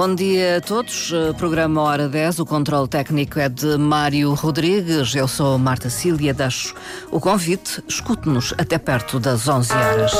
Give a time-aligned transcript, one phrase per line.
[0.00, 1.12] Bom dia a todos.
[1.12, 2.38] Eh, programa Hora 10.
[2.38, 5.14] O controle técnico é de Mário Rodrigues.
[5.14, 6.32] Eu sou Marta Cília.
[6.32, 6.74] Deixo
[7.10, 7.84] o convite.
[7.86, 10.12] Escute-nos até perto das 11 horas.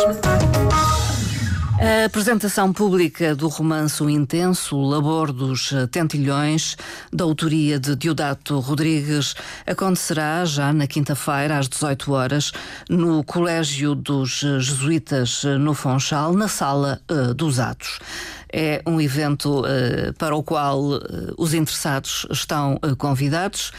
[1.80, 6.77] A apresentação pública do romance O Intenso, Labor dos Tentilhões,
[7.10, 9.34] da autoria de Diodato Rodrigues,
[9.66, 12.52] acontecerá já na quinta-feira, às 18 horas,
[12.87, 17.98] no Colégio dos Jesuítas no Fonchal, na Sala uh, dos Atos.
[18.52, 21.00] É um evento uh, para o qual uh,
[21.38, 23.73] os interessados estão convidados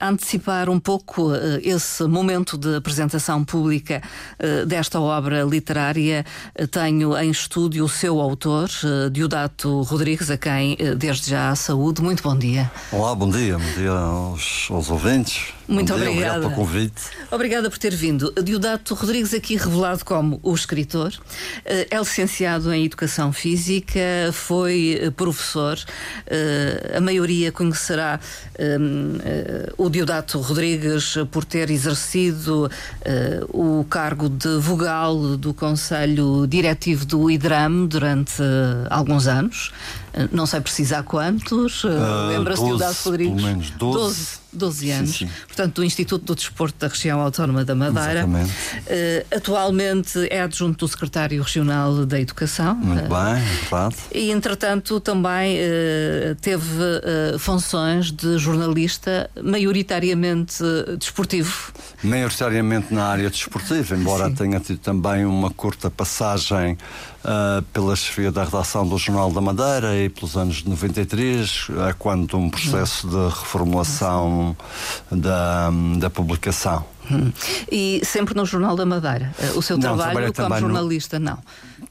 [0.00, 4.00] antecipar um pouco uh, esse momento de apresentação pública
[4.38, 6.24] uh, desta obra literária,
[6.58, 8.68] uh, tenho em estúdio o seu autor,
[9.12, 12.02] Diodato Rodrigues, a quem desde já saúde.
[12.02, 12.70] Muito bom dia.
[12.92, 13.58] Olá, bom dia.
[13.58, 15.57] Bom dia aos, aos ouvintes.
[15.68, 16.38] Muito obrigada.
[16.38, 17.02] Obrigado pelo convite.
[17.30, 18.32] Obrigada por ter vindo.
[18.42, 21.12] Diodato Rodrigues, aqui revelado como o escritor,
[21.64, 24.00] eh, é licenciado em Educação Física,
[24.32, 25.78] foi eh, professor.
[26.26, 28.18] Eh, a maioria conhecerá
[29.76, 32.68] o Diodato Rodrigues por ter exercido
[33.52, 38.42] o cargo de vogal do Conselho Diretivo do IDRAM durante
[38.90, 39.72] alguns anos.
[40.32, 41.84] Não sei precisar quantos.
[41.84, 41.88] Uh,
[42.28, 43.34] Lembra-se de Diodato Rodrigues?
[43.34, 44.08] Pelo menos 12.
[44.08, 45.32] 12 12 anos, sim, sim.
[45.46, 48.26] portanto, do Instituto do Desporto da Região Autónoma da Madeira.
[48.26, 52.74] Uh, atualmente é adjunto do Secretário Regional da Educação.
[52.74, 53.96] Muito uh, bem, é verdade.
[54.12, 56.68] E, entretanto, também uh, teve
[57.38, 60.62] funções de jornalista, maioritariamente
[60.98, 61.72] desportivo.
[62.02, 64.34] Maioritariamente na área desportiva, embora sim.
[64.34, 66.78] tenha tido também uma curta passagem
[67.24, 71.92] uh, pela chefia da redação do Jornal da Madeira e pelos anos de 93, é
[71.98, 74.56] quando um processo de reformulação
[75.10, 76.84] da, da publicação.
[77.10, 77.32] Hum.
[77.70, 79.34] E sempre no Jornal da Madeira.
[79.54, 81.38] O seu não, trabalho como jornalista, no, não?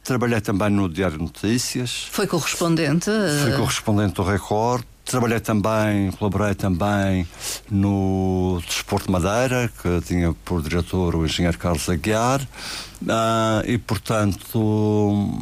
[0.03, 2.07] Trabalhei também no Diário de Notícias.
[2.11, 3.09] Foi correspondente?
[3.43, 4.83] Fui correspondente do Record.
[5.07, 7.25] Trabalhei também, colaborei também
[7.71, 15.39] no Desporto Madeira, que tinha por diretor o engenheiro Carlos Aguiar, uh, e portanto,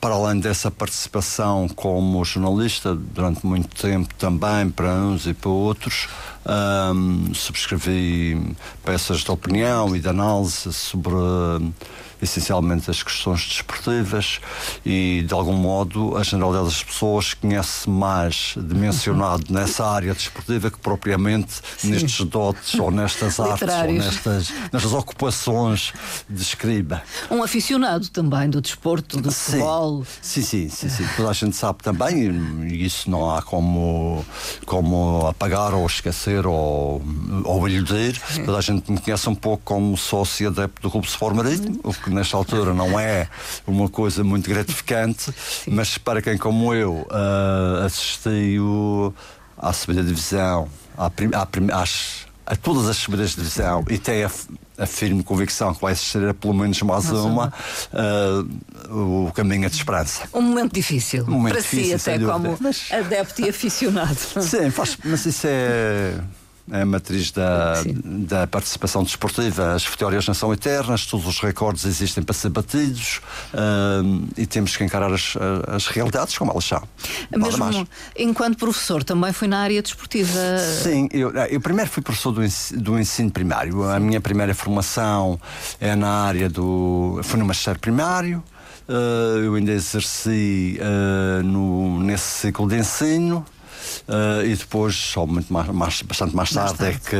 [0.00, 6.06] para além dessa participação como jornalista, durante muito tempo também para uns e para outros,
[6.46, 8.54] um, ah, subscrevi
[8.84, 11.16] peças de opinião e de análise sobre
[12.22, 14.40] essencialmente as questões desportivas
[14.84, 20.70] e, de algum modo, a generalidade das pessoas conhece mais de mencionado nessa área desportiva
[20.70, 21.90] que propriamente Sim.
[21.90, 25.92] nestes dotes ou nestas artes ou nestas, nestas ocupações
[26.28, 27.02] de escriba.
[27.30, 29.52] Um aficionado também do desporto, do sim.
[29.52, 30.04] futebol.
[30.20, 31.06] Sim, sim, sim, sim.
[31.16, 32.30] Toda a gente sabe também
[32.68, 34.24] e isso não há como,
[34.66, 37.02] como apagar ou esquecer ou,
[37.44, 38.20] ou iludir.
[38.44, 41.92] Toda a gente me conhece um pouco como sócio adepto do Clube Sport Marítimo, o
[41.92, 43.28] que que nesta altura não é
[43.66, 45.70] uma coisa muito gratificante, Sim.
[45.70, 49.14] mas para quem como eu uh, assistiu
[49.56, 50.68] à de divisão,
[50.98, 54.30] à, à, às, a todas as subidas de divisão e tem a,
[54.78, 57.28] a firme convicção que vai ser pelo menos mais Nossa.
[57.28, 57.52] uma,
[58.90, 60.24] uh, o caminho é de esperança.
[60.34, 62.88] Um momento difícil, um momento para difícil, si até como mas...
[62.90, 64.18] adepto e aficionado.
[64.42, 66.14] Sim, faz, mas isso é
[66.70, 69.74] a matriz da, da participação desportiva.
[69.74, 73.20] As vitórias não são eternas, todos os recordes existem para ser batidos
[73.52, 75.34] uh, e temos que encarar as,
[75.68, 76.82] as realidades como elas são.
[77.30, 77.86] Mesmo
[78.16, 80.58] enquanto professor, também foi na área desportiva?
[80.82, 83.82] Sim, eu, eu primeiro fui professor do ensino, do ensino primário.
[83.82, 83.92] Sim.
[83.92, 85.40] A minha primeira formação
[85.80, 87.20] é na área do.
[87.22, 88.42] Foi no magistério primário.
[88.88, 93.44] Uh, eu ainda exerci uh, no, nesse ciclo de ensino.
[94.08, 96.96] Uh, e depois, só muito mais, mais bastante mais tarde, mais tarde.
[96.96, 97.16] é que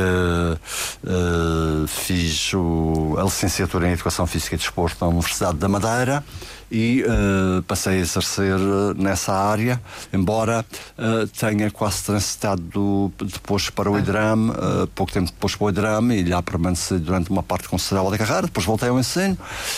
[1.07, 6.23] uh, fiz o, a licenciatura em Educação Física e Desporto na Universidade da Madeira
[6.71, 8.57] e uh, passei a exercer
[8.95, 9.81] nessa área,
[10.13, 10.65] embora
[10.97, 14.53] uh, tenha quase transitado depois para o IDRAM,
[14.95, 18.43] pouco tempo depois para o IDRAM, e lá permaneci durante uma parte considerável da carreira,
[18.43, 19.37] depois voltei ao ensino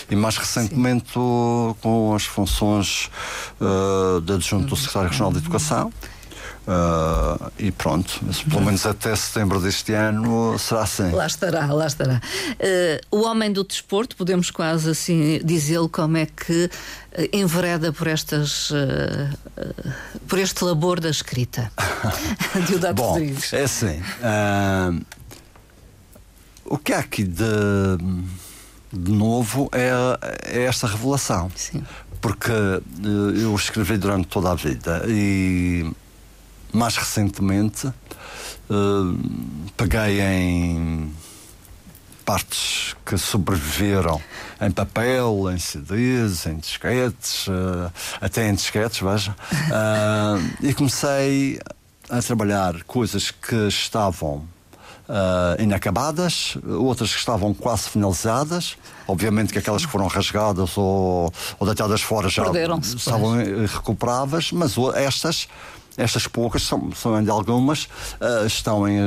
[0.10, 3.10] e mais recentemente com as funções
[4.24, 5.92] de adjunto do Secretário Regional de Educação.
[6.66, 11.12] Uh, e pelo menos até setembro deste ano será assim.
[11.12, 12.22] Lá estará, lá estará.
[13.12, 16.70] Uh, o homem do desporto, podemos quase assim dizê-lo como é que uh,
[17.34, 18.72] envereda por estas
[20.28, 21.70] por este labor da escrita.
[22.66, 23.52] Diodato Bom, Rodrigues.
[23.52, 24.02] É assim.
[26.66, 27.44] o que há aqui de,
[28.92, 29.92] de novo é,
[30.46, 31.52] é esta revelação.
[31.56, 31.84] Sim.
[32.22, 32.52] Porque
[33.34, 35.92] eu escrevi durante toda a vida e
[36.74, 41.14] mais recentemente uh, peguei em
[42.26, 44.22] partes que sobreviveram
[44.62, 47.92] em papel, em CDs, em disquetes, uh,
[48.22, 49.36] até em disquetes, veja.
[49.52, 51.60] Uh, e comecei
[52.10, 54.48] a trabalhar coisas que estavam
[55.08, 58.78] uh, inacabadas, outras que estavam quase finalizadas.
[59.08, 62.44] Obviamente que aquelas que foram rasgadas ou, ou deitadas fora já
[62.82, 63.36] estavam
[63.68, 65.48] recuperáveis, mas estas
[65.98, 69.00] estas poucas, são, são ainda algumas, uh, estão em,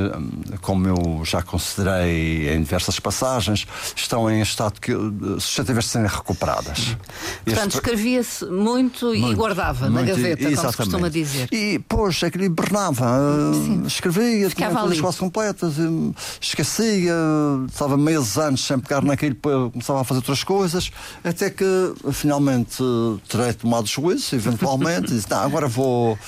[0.60, 4.92] como eu já considerei em diversas passagens, estão em estado que
[5.38, 6.96] suscetíveis de serem recuperadas.
[7.44, 7.76] Portanto, este...
[7.76, 10.56] escrevia-se muito, muito, e guardava muito, na gaveta, exatamente.
[10.56, 11.48] como se costuma dizer.
[11.52, 15.74] E, pois, é que lhe bernava, uh, escrevia, tinha coisas quase completas,
[16.40, 17.14] esquecia,
[17.68, 19.36] estava meses anos sem pegar naquilo,
[19.72, 20.90] começava a fazer outras coisas,
[21.24, 21.64] até que
[22.12, 22.82] finalmente
[23.28, 26.18] terei tomado juízo, eventualmente, e disse, não, agora vou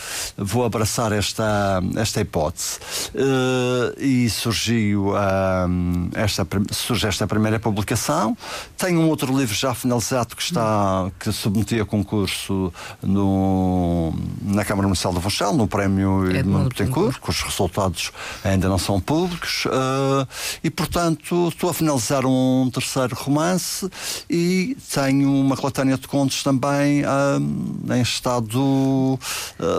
[0.49, 2.79] vou abraçar esta, esta hipótese.
[3.15, 5.13] Uh, e surgiu
[6.15, 8.37] esta, surge esta primeira publicação.
[8.77, 12.73] Tenho um outro livro já finalizado que está que submeti a concurso
[13.03, 18.11] no, na Câmara Municipal do Funchal, no Prémio Edmundo Betancourt, os resultados
[18.43, 19.67] ainda não são públicos.
[19.67, 20.27] Uh,
[20.65, 23.89] e, portanto, estou a finalizar um terceiro romance
[24.31, 27.03] e tenho uma coletânea de contos também
[27.95, 29.19] em estado.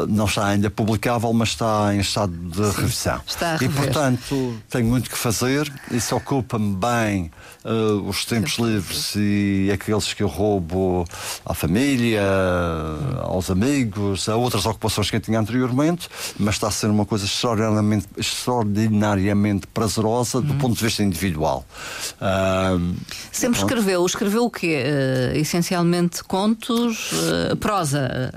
[0.07, 3.21] não está ainda publicável, mas está em estado de Sim, revisão.
[3.25, 5.71] Está a e, portanto, tenho muito que fazer.
[5.89, 7.31] Isso ocupa-me bem
[7.63, 8.65] uh, os tempos Sim.
[8.65, 11.05] livres e aqueles que eu roubo
[11.45, 13.19] à família, hum.
[13.21, 17.25] aos amigos, a outras ocupações que eu tinha anteriormente, mas está a ser uma coisa
[17.25, 20.57] extraordinariamente, extraordinariamente prazerosa do hum.
[20.57, 21.65] ponto de vista individual.
[22.15, 22.95] Uh,
[23.31, 24.05] Sempre escreveu.
[24.05, 24.83] Escreveu o quê?
[24.83, 27.11] Uh, essencialmente contos,
[27.59, 28.31] prosa?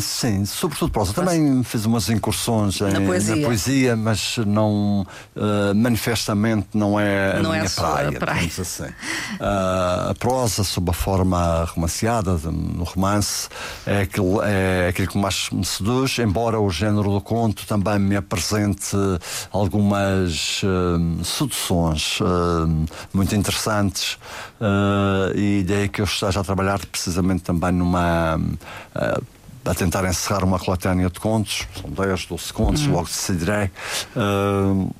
[0.00, 1.12] sim, sobretudo prosa.
[1.12, 3.36] Também também fiz umas incursões em, na, poesia.
[3.36, 5.06] na poesia, mas não
[5.36, 8.46] uh, manifestamente não é a não é minha é praia, praia.
[8.46, 8.84] assim.
[8.84, 13.48] Uh, a prosa sob a forma romanceada no romance
[13.86, 18.16] é aquilo, é aquilo que mais me seduz, embora o género do conto também me
[18.16, 18.96] apresente
[19.50, 22.18] algumas uh, seduções
[23.12, 24.18] muito interessantes
[25.34, 28.38] e daí que eu esteja a trabalhar precisamente também numa
[29.64, 32.92] a tentar encerrar uma coletânea de contos, são 10, 12 contos, uhum.
[32.92, 33.70] logo decidirei.
[34.16, 34.94] Uh,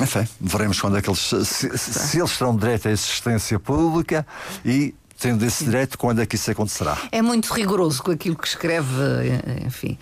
[0.00, 4.26] enfim, veremos quando é que eles, se, se eles terão direito à existência pública
[4.64, 6.98] e tendo esse direito, quando é que isso acontecerá?
[7.12, 8.88] É muito rigoroso com aquilo que escreve,
[9.64, 9.96] enfim.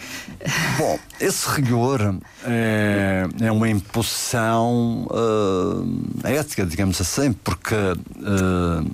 [0.79, 8.91] Bom, esse rigor é, é uma imposição uh, ética, digamos assim, porque uh,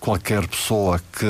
[0.00, 1.26] qualquer pessoa que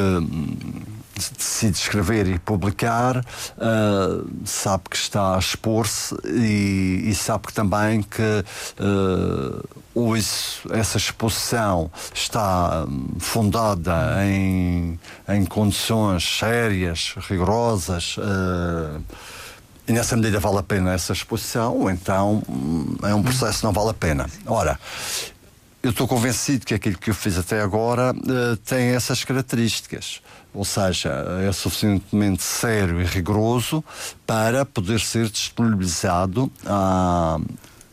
[1.28, 8.02] decide escrever e publicar, uh, sabe que está a expor-se e, e, sabe que também
[8.02, 8.44] que
[8.80, 12.86] uh, ou isso, essa exposição está
[13.18, 18.16] fundada em, em condições sérias, rigorosas.
[18.16, 19.02] Uh,
[19.88, 23.64] e nessa medida vale a pena essa exposição, ou então hum, é um processo que
[23.64, 24.30] não vale a pena.
[24.46, 24.78] Ora,
[25.82, 30.22] eu estou convencido que aquilo que eu fiz até agora uh, tem essas características.
[30.52, 31.10] Ou seja,
[31.46, 33.84] é suficientemente sério e rigoroso
[34.26, 37.38] para poder ser disponibilizado a,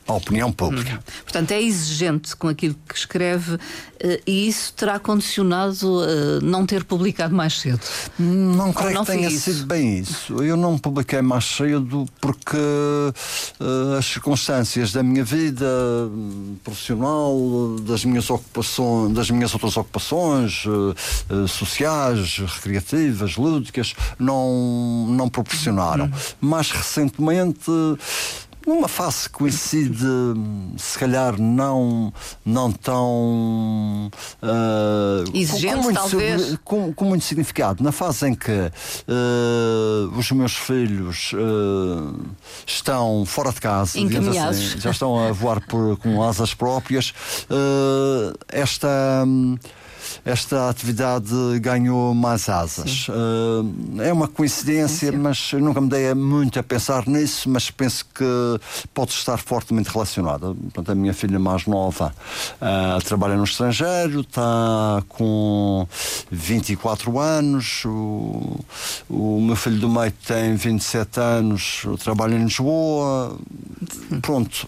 [0.08, 0.94] a opinião pública.
[0.96, 1.12] Hum.
[1.24, 3.58] Portanto, é exigente com aquilo que escreve
[4.00, 7.82] eh, e isso terá condicionado uh, não ter publicado mais cedo?
[8.18, 9.52] Não creio não que tenha isso?
[9.52, 10.42] sido bem isso.
[10.44, 15.68] Eu não publiquei mais cedo porque uh, as circunstâncias da minha vida
[16.64, 17.36] profissional,
[17.82, 26.06] das minhas ocupações, das minhas outras ocupações uh, sociais, recreativas, lúdicas, não, não proporcionaram.
[26.06, 26.12] Hum.
[26.40, 27.72] Mais recentemente
[28.68, 30.06] numa fase que coincide,
[30.78, 32.14] se calhar, não,
[32.46, 34.12] não tão.
[34.44, 36.58] Uh, Exigente, com, com muito, talvez.
[36.66, 37.82] Com, com, muito significado.
[37.82, 42.20] Na fase em que uh, os meus filhos uh,
[42.66, 47.14] estão fora de casa, assim, já estão a voar por, com asas próprias,
[48.52, 49.24] esta.
[49.26, 49.58] Um,
[50.26, 53.08] esta atividade ganhou mais asas.
[53.08, 57.70] Uh, é uma coincidência, sim, mas eu nunca me dei muito a pensar nisso, mas
[57.72, 58.26] penso que
[58.94, 60.54] pode estar fortemente relacionada.
[60.54, 62.14] Portanto, a minha filha mais nova
[62.62, 65.88] uh, trabalha no estrangeiro, está com
[66.32, 68.60] 24 anos, o,
[69.10, 73.38] o meu filho do meio tem 27 anos, trabalha em Lisboa.
[74.22, 74.68] Pronto,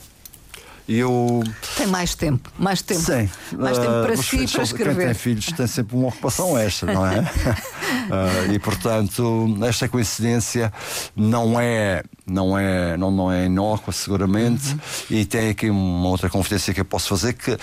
[0.95, 1.43] eu...
[1.77, 3.01] Tem mais tempo, mais tempo.
[3.01, 3.29] Sim.
[3.57, 4.95] Mais tempo para uh, si e para escrever.
[4.95, 7.19] Quem tem filhos tem sempre uma ocupação extra, não é?
[7.19, 10.73] uh, e portanto, esta coincidência
[11.15, 14.79] não é não é, não, não é inócua, seguramente, uhum.
[15.09, 17.57] e tem aqui uma outra confidência que eu posso fazer que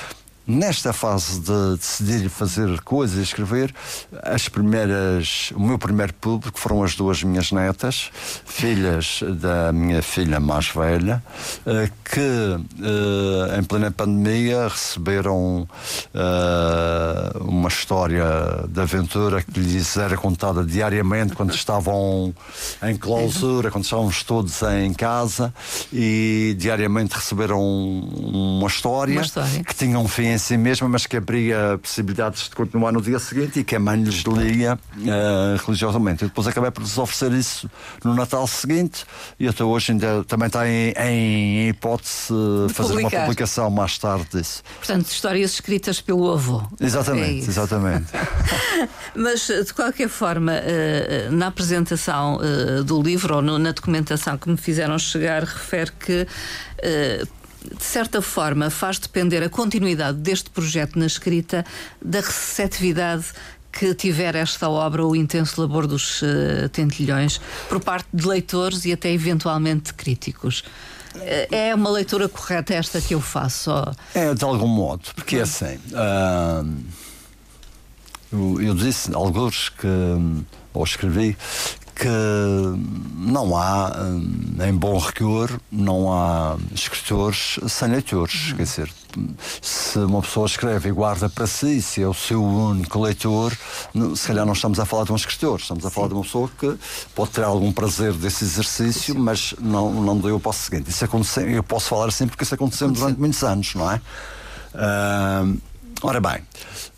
[0.47, 3.75] nesta fase de decidir fazer coisas, escrever,
[4.23, 8.11] as primeiras, o meu primeiro público foram as duas minhas netas,
[8.45, 11.23] filhas da minha filha mais velha,
[11.67, 15.69] eh, que eh, em plena pandemia receberam
[16.15, 16.86] eh,
[17.47, 18.25] uma história
[18.69, 22.35] de aventura que lhes era contada diariamente quando estavam
[22.83, 25.53] em clausura, quando estávamos todos em casa
[25.93, 29.65] e diariamente receberam uma história, uma história.
[29.65, 33.19] que tinha um fim em si mesma, mas que abria possibilidades de continuar no dia
[33.19, 36.25] seguinte e que a mãe lhes lia uh, religiosamente.
[36.25, 37.71] E depois acabei por lhes oferecer isso
[38.05, 39.05] no Natal seguinte
[39.39, 42.33] e até hoje ainda também está em, em hipótese
[42.67, 43.17] de fazer publicar.
[43.19, 44.63] uma publicação mais tarde disso.
[44.79, 46.63] Portanto, histórias escritas pelo avô.
[46.81, 48.07] Exatamente, é exatamente.
[49.15, 54.57] mas de qualquer forma, uh, na apresentação uh, do livro ou na documentação que me
[54.57, 56.27] fizeram chegar, refere que
[57.75, 61.65] de certa forma, faz depender a continuidade deste projeto na escrita
[62.01, 63.25] da receptividade
[63.73, 68.93] que tiver esta obra, o intenso labor dos uh, tentilhões, por parte de leitores e
[68.93, 70.63] até eventualmente de críticos.
[71.51, 73.71] É uma leitura correta esta que eu faço?
[74.15, 75.79] É, de algum modo, porque é assim.
[75.91, 76.85] Uh,
[78.33, 79.87] eu, eu, disse alguns que,
[80.73, 81.37] ou escrevi,
[81.97, 82.09] que
[83.17, 83.91] não há,
[84.69, 88.53] em bom rigor, não há escritores sem leitores.
[88.53, 88.93] Quer dizer,
[89.63, 93.57] se uma pessoa escreve e guarda para si, se é o seu único leitor,
[94.15, 96.51] se calhar não estamos a falar de um escritor, estamos a falar de uma pessoa
[96.59, 96.77] que
[97.15, 100.91] pode ter algum prazer desse exercício, mas não, não deu o passo seguinte.
[100.91, 104.01] Isso aconteceu, eu posso falar assim porque isso aconteceu durante muitos anos, não é?
[104.75, 105.59] Uh,
[106.03, 106.39] ora bem,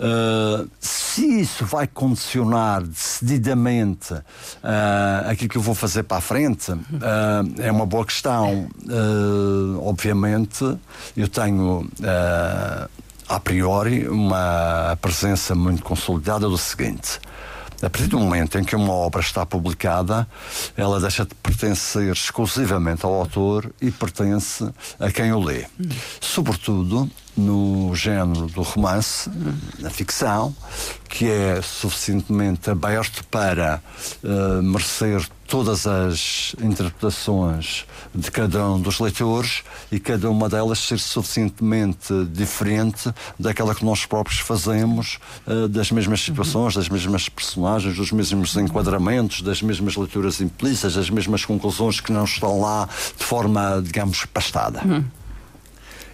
[0.01, 6.73] uh, se isso vai condicionar decididamente uh, aquilo que eu vou fazer para a frente,
[6.73, 6.79] uh,
[7.59, 8.69] é uma boa questão.
[9.81, 10.65] Obviamente,
[11.17, 11.89] eu tenho
[13.29, 17.21] a priori uma presença muito consolidada do seguinte.
[17.81, 20.27] A partir do momento em que uma obra está publicada,
[20.77, 25.65] ela deixa de pertencer exclusivamente ao autor e pertence a quem o lê.
[26.21, 27.09] Sobretudo
[27.39, 29.31] no género do romance,
[29.79, 30.55] na ficção,
[31.09, 33.81] que é suficientemente aberto para
[34.23, 40.99] uh, merecer todas as interpretações de cada um dos leitores e cada uma delas ser
[40.99, 48.13] suficientemente diferente daquela que nós próprios fazemos, uh, das mesmas situações, das mesmas personagens, dos
[48.13, 53.81] mesmos enquadramentos, das mesmas leituras implícitas, das mesmas conclusões que não estão lá de forma,
[53.83, 54.83] digamos, pastada.
[54.85, 55.05] Uhum.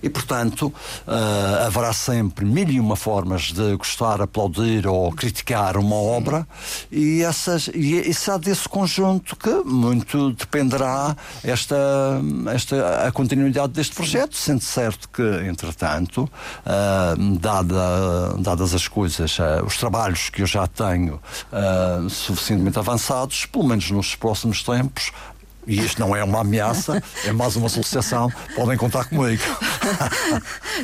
[0.04, 5.96] E, portanto, uh, haverá sempre mil e uma formas de gostar, aplaudir ou criticar uma
[5.96, 6.46] obra,
[6.92, 12.20] e, essas, e, e será desse conjunto que muito dependerá esta,
[12.52, 16.30] esta, a continuidade deste projeto, sendo certo que, entretanto,
[16.66, 21.18] uh, dada, dadas as coisas, uh, os trabalhos que eu já tenho
[22.10, 25.12] suficientemente avançados, pelo menos nos próximos tempos,
[25.66, 29.42] e isto não é uma ameaça, é mais uma solicitação, podem contar comigo.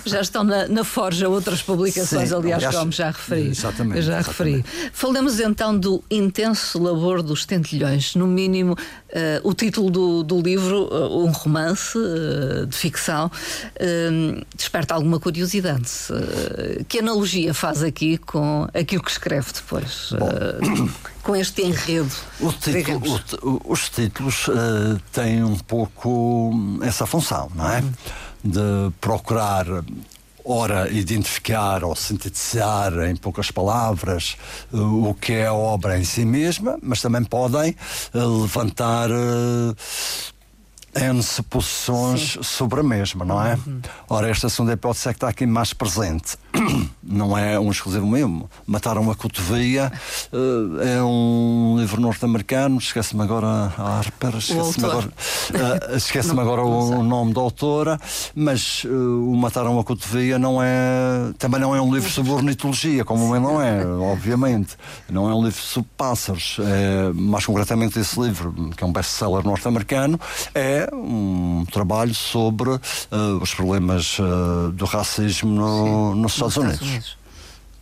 [0.04, 3.48] já estão na, na forja outras publicações, Sim, aliás, aliás, como já referi.
[3.48, 4.02] Exatamente.
[4.02, 4.62] Já exatamente.
[4.62, 4.90] referi.
[4.92, 8.14] Falamos então do intenso labor dos tentilhões.
[8.14, 13.30] No mínimo, uh, o título do, do livro, uh, um romance uh, de ficção,
[14.54, 15.90] desperta alguma curiosidade.
[16.88, 20.12] que analogia faz aqui com aquilo que escreve depois?
[21.22, 22.10] Com este enredo?
[22.60, 24.46] Título, o, os títulos
[25.12, 27.80] têm um pouco essa função, não é?
[27.80, 27.92] Uhum
[28.42, 29.66] de procurar
[30.44, 34.36] ora identificar ou sintetizar em poucas palavras
[34.72, 37.76] uh, o que é a obra em si mesma, mas também podem
[38.14, 39.10] uh, levantar
[40.94, 42.42] N suposições Sim.
[42.42, 43.54] sobre a mesma, não é?
[43.54, 43.80] Uhum.
[44.08, 46.36] Ora, esta segunda hipótese é que está aqui mais presente.
[47.02, 48.50] Não é um exclusivo mesmo.
[48.66, 49.90] Mataram a Cotovia
[50.32, 52.78] uh, é um livro norte-americano.
[52.78, 57.98] Esquece-me agora a Harper, esquece-me agora, uh, esquece agora o, o, nome da autora,
[58.34, 61.32] mas uh, o Mataram a Cotovia não é.
[61.38, 64.76] Também não é um livro sobre ornitologia, como não é, obviamente.
[65.08, 66.58] Não é um livro sobre pássaros.
[66.60, 70.20] É, mais concretamente, esse livro, que é um best-seller norte-americano,
[70.54, 72.80] é um trabalho sobre uh,
[73.40, 76.88] os problemas uh, do racismo no, nos Estados, nos Unidos.
[76.88, 77.18] Unidos.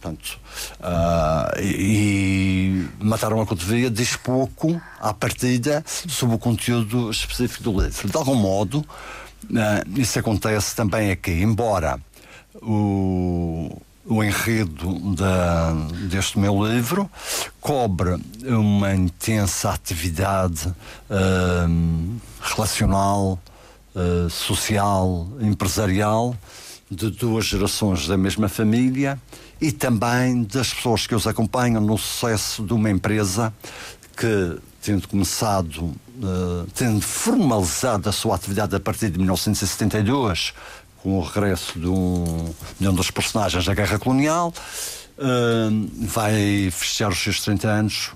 [0.00, 0.38] Portanto,
[0.80, 7.80] uh, e, e Mataram a Cotovia diz pouco à partida sobre o conteúdo específico do
[7.80, 8.08] livro.
[8.08, 8.84] De algum modo,
[9.96, 11.98] isso acontece também aqui, embora
[12.62, 15.72] o o enredo da,
[16.08, 17.10] deste meu livro
[17.60, 23.38] cobre uma intensa atividade uh, relacional,
[23.94, 26.34] uh, social, empresarial
[26.90, 29.20] de duas gerações da mesma família
[29.60, 33.52] e também das pessoas que os acompanham no sucesso de uma empresa
[34.16, 40.54] que, tendo começado, uh, tendo formalizado a sua atividade a partir de 1972,
[41.02, 44.52] com o regresso de um, de um dos personagens da Guerra Colonial,
[45.18, 48.10] uh, vai festejar os seus 30 anos,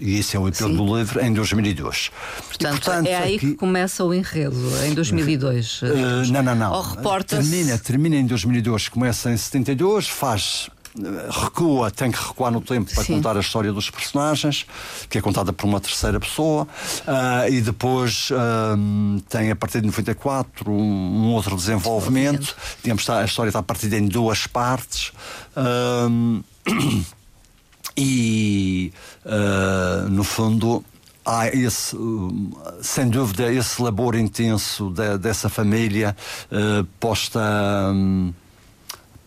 [0.00, 2.10] e esse é o epílogo do livro, em 2002.
[2.48, 3.50] Portanto, e, portanto é aí aqui...
[3.50, 5.82] que começa o enredo, em 2002.
[5.82, 5.86] Uh,
[6.32, 7.22] não, não, não.
[7.22, 10.70] termina, termina em 2002, começa em 72, faz
[11.30, 13.14] recua, tem que recuar no tempo para Sim.
[13.14, 14.66] contar a história dos personagens,
[15.08, 19.86] que é contada por uma terceira pessoa, uh, e depois uh, tem a partir de
[19.86, 22.54] 94 um, um outro desenvolvimento.
[22.82, 25.12] Digamos, a história está partida em duas partes.
[25.56, 26.42] Uh,
[27.96, 28.92] e,
[30.10, 30.84] no fundo,
[31.24, 31.96] há esse,
[32.82, 36.16] sem dúvida, esse labor intenso de, dessa família
[37.00, 37.40] posta.
[37.92, 38.32] Um,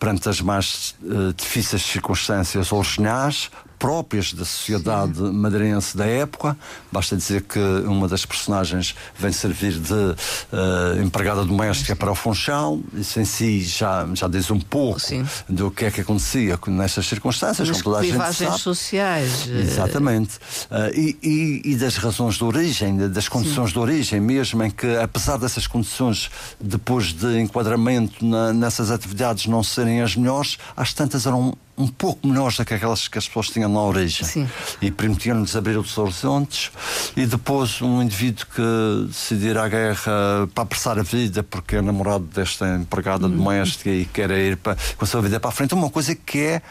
[0.02, 5.32] perante as mais uh, difíceis circunstâncias originais, próprias da sociedade Sim.
[5.32, 6.56] madeirense da época.
[6.92, 12.78] Basta dizer que uma das personagens vem servir de uh, empregada doméstica para o Funchal.
[12.94, 15.26] Isso em si já, já diz um pouco Sim.
[15.48, 17.68] do que é que acontecia nestas circunstâncias.
[17.68, 18.60] Nas toda a gente sabe.
[18.60, 19.48] sociais.
[19.48, 20.36] Eh, Exatamente.
[20.36, 23.72] Uh, e, e, e, das razões de origem, das condições Sim.
[23.72, 29.64] de origem mesmo, em que apesar dessas condições, depois de enquadramento na, nessas atividades não
[29.64, 33.48] serem as melhores, às tantas eram um pouco menores do que aquelas que as pessoas
[33.48, 34.26] tinham na origem.
[34.26, 34.48] Sim.
[34.80, 36.70] E permitiam-nos abrir outros horizontes.
[37.16, 41.82] E depois, um indivíduo que decidir ir à guerra para apressar a vida, porque é
[41.82, 43.36] namorado desta empregada hum.
[43.36, 46.38] doméstica e quer ir para, com a sua vida para a frente, uma coisa que
[46.38, 46.62] é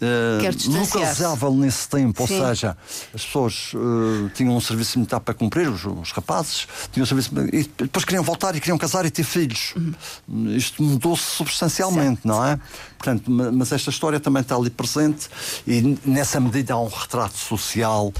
[0.00, 2.40] uh, localizável nesse tempo, Sim.
[2.40, 2.76] ou seja,
[3.14, 7.30] as pessoas uh, tinham um serviço militar para cumprir, os, os, rapazes, tinham um serviço
[7.52, 9.74] e depois queriam voltar e queriam casar e ter filhos.
[9.76, 10.56] Uhum.
[10.56, 12.28] Isto mudou-se substancialmente, certo.
[12.28, 12.58] não é?
[12.98, 15.28] Portanto, mas esta história também está ali presente
[15.66, 18.12] e nessa medida há um retrato social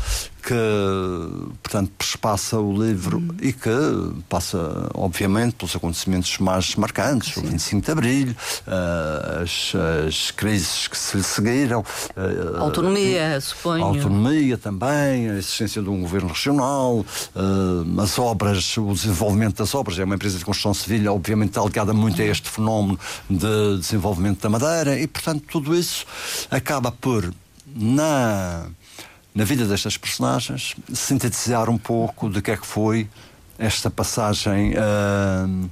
[0.47, 0.55] que,
[1.61, 3.29] portanto, perspassa o livro hum.
[3.43, 3.69] e que
[4.29, 7.41] passa, obviamente, pelos acontecimentos mais marcantes, Sim.
[7.41, 9.73] o 25 de Abril, uh, as,
[10.07, 11.81] as, crises que se seguiram.
[12.17, 13.85] Uh, autonomia, suponho.
[13.87, 19.99] autonomia também, a existência de um governo regional, uh, as obras, o desenvolvimento das obras.
[19.99, 22.31] É uma empresa de construção civil, obviamente, está ligada muito a uhum.
[22.31, 24.66] este fenómeno de desenvolvimento da Madeira
[24.99, 26.07] e, portanto, tudo isso
[26.51, 27.33] acaba por,
[27.75, 28.67] na
[29.37, 33.07] na vida destas personagens, sintetizar um pouco de que é que foi
[33.59, 34.73] esta passagem.
[34.73, 35.69] Uh,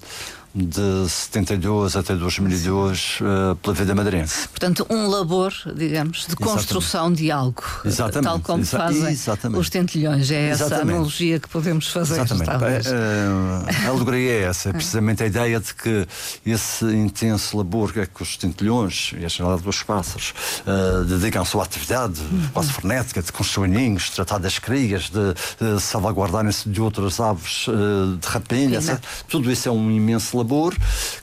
[0.54, 4.46] de 72 até 2002 uh, eh, pela vida madeirense.
[4.46, 7.22] Portanto, um labor, digamos, de construção Exatamente.
[7.22, 8.22] de algo, Exatamente.
[8.22, 9.60] tal como Exa fazem Exatamente.
[9.60, 10.30] os tentilhões.
[10.30, 10.94] É essa Exatamente.
[10.94, 12.20] analogia que podemos fazer.
[12.20, 12.88] Exatamente.
[12.88, 16.06] Uh, a alegoria é essa, é precisamente a ideia de que
[16.46, 20.34] esse intenso labor que é que os tentilhões e a generalidade dos pássaros
[20.66, 22.48] uh, dedicam à sua atividade uhum.
[22.52, 28.16] quase frenética de construir ninhos, tratar das crias, de, de salvaguardarem-se de outras aves uh,
[28.16, 28.80] de rapina,
[29.28, 30.76] tudo isso é um imenso labor labor,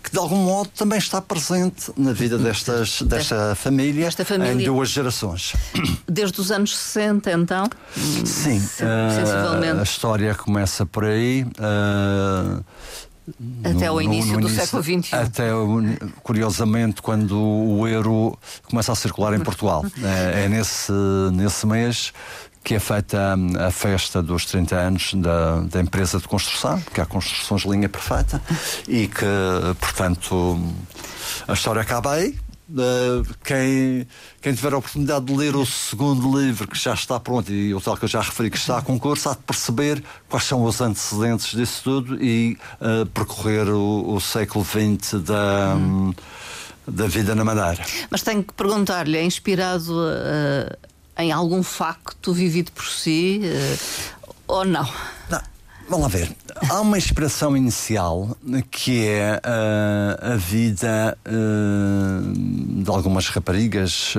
[0.03, 4.65] que de algum modo também está presente na vida destas, desta, família, desta família em
[4.65, 5.53] duas gerações.
[6.09, 7.69] Desde os anos 60, então?
[8.25, 11.43] Sim, uh, a história começa por aí.
[11.43, 12.63] Uh,
[13.63, 15.15] até no, o início no, no do início, século XXI.
[15.15, 15.49] Até,
[16.23, 19.85] curiosamente, quando o euro começa a circular em Portugal.
[20.03, 20.91] É, é nesse,
[21.31, 22.11] nesse mês
[22.63, 27.03] que é feita a festa dos 30 anos da, da empresa de construção, que é
[27.03, 28.41] a Construções Linha Perfeita,
[28.87, 29.25] e que,
[29.79, 30.59] portanto,
[31.47, 32.37] a história acaba aí.
[32.71, 34.07] Uh, quem,
[34.41, 37.81] quem tiver a oportunidade de ler o segundo livro que já está pronto e o
[37.81, 40.79] tal que eu já referi que está a concurso, há de perceber quais são os
[40.79, 46.13] antecedentes disso tudo e uh, percorrer o, o, século XX da, hum.
[46.87, 47.83] da vida na Madeira.
[48.09, 54.65] Mas tenho que perguntar-lhe, é inspirado uh, em algum facto vivido por si uh, ou
[54.65, 54.87] não?
[55.29, 55.41] Não.
[55.89, 56.31] Vamos lá ver.
[56.69, 58.37] Há uma inspiração inicial
[58.69, 64.15] que é uh, a vida uh, de algumas raparigas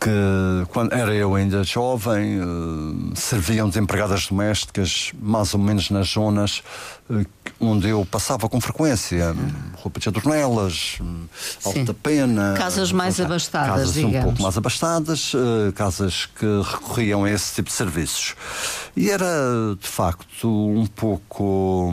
[0.00, 6.08] que quando era eu ainda jovem uh, serviam de empregadas domésticas mais ou menos nas
[6.08, 6.62] zonas
[7.10, 7.26] uh,
[7.60, 9.34] onde eu passava com frequência.
[9.74, 10.98] Roupa de adornelas
[11.64, 14.16] alta pena casas mais abastadas casas digamos.
[14.16, 18.34] um pouco mais abastadas uh, casas que recorriam a esse tipo de serviços.
[18.96, 19.26] E era
[19.80, 21.92] de facto um pouco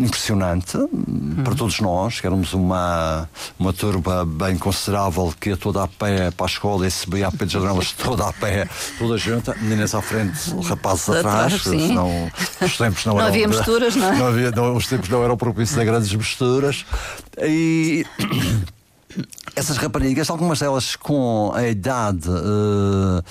[0.00, 1.42] impressionante uhum.
[1.44, 6.30] para todos nós, que éramos uma, uma turba bem considerável que ia toda a pé
[6.30, 9.94] para a escola e subia a pé de janelas toda a pé, toda junta, meninas
[9.94, 13.28] à frente, rapazes atrás, atrás senão os tempos não, não eram.
[13.28, 14.16] Havia misturas, não é?
[14.16, 16.84] Não havia, não, os tempos não eram propícios a grandes misturas.
[17.42, 18.06] E
[19.56, 23.22] essas raparigas, algumas delas com a idade uh,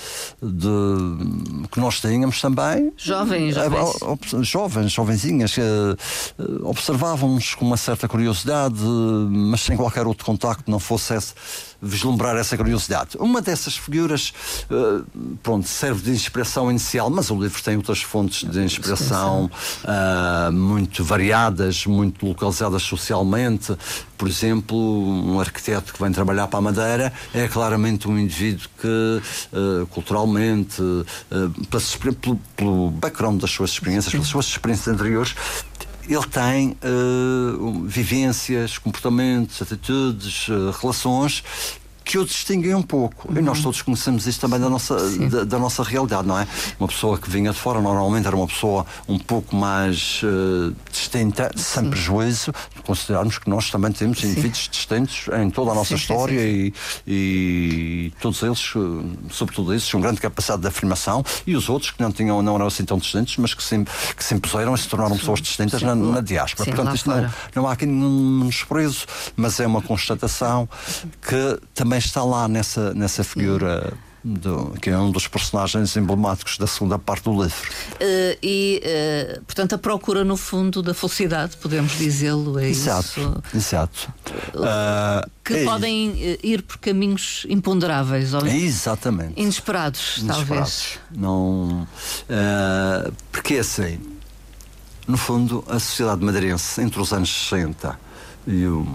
[0.42, 2.92] de, que nós tínhamos também.
[2.96, 4.46] Jovens, eh, jovens.
[4.46, 5.96] jovens, jovenzinhas, uh,
[6.64, 8.80] observávamos com uma certa curiosidade,
[9.30, 11.34] mas sem qualquer outro contacto, não fosse esse,
[11.80, 13.16] vislumbrar essa curiosidade.
[13.18, 14.32] Uma dessas figuras,
[14.70, 15.04] uh,
[15.42, 19.50] pronto, serve de inspiração inicial, mas o livro tem outras fontes de inspiração
[20.52, 23.76] muito variadas, muito localizadas socialmente.
[24.20, 29.22] Por exemplo, um arquiteto que vem trabalhar para a Madeira é claramente um indivíduo que,
[29.52, 31.06] uh, culturalmente, uh,
[31.98, 35.34] pelo, pelo, background das suas experiências, pelas suas experiências anteriores,
[36.14, 40.48] ele tem uh, vivências, comportamentos, atitudes,
[40.80, 41.44] relações
[42.10, 43.30] que o distinguem um pouco.
[43.30, 43.38] Uhum.
[43.38, 43.64] E nós uhum.
[43.64, 44.96] todos conhecemos isso também da nossa,
[45.28, 46.44] da, da, nossa realidade, não é?
[46.80, 51.52] Uma pessoa que vinha de fora normalmente era uma pessoa um pouco mais uh, distinta,
[51.54, 51.62] sim.
[51.62, 55.94] sem prejuízo, de considerarmos que nós também temos indivíduos distintos em toda a nossa sim,
[55.94, 56.72] história sim,
[57.06, 61.92] e, e, todos eles, eh, sobretudo esses, com grande capacidade de afirmação e os outros
[61.92, 63.84] que não, tinham, não eram assim tão distintos, mas que se,
[64.16, 66.72] que se impuseram e se tornaram pessoas distintas na, na diáspora.
[66.72, 70.68] Portanto, isto não, não há aqui nenhum menosprezo, mas é uma constatação
[71.22, 73.92] que também está lá nessa, nessa figura.
[74.22, 77.70] Do, que é um dos personagens emblemáticos da segunda parte do livro.
[77.94, 83.42] Uh, e, uh, portanto, a procura, no fundo, da felicidade, podemos dizê-lo, é exato, isso?
[83.54, 84.12] Exato.
[84.54, 89.40] Uh, que é podem ir por caminhos imponderáveis ou exatamente.
[89.40, 90.46] inesperados, inesperados.
[90.46, 90.98] talvez.
[91.10, 91.88] Não,
[93.32, 93.98] porque é assim,
[95.08, 98.09] no fundo, a sociedade madeirense, entre os anos 60
[98.46, 98.86] e o